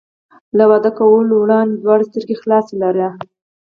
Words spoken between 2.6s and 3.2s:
لره.